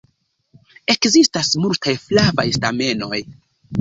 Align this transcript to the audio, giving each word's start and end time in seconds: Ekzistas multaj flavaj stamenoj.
Ekzistas 0.93 1.51
multaj 1.65 1.95
flavaj 2.07 2.47
stamenoj. 2.57 3.21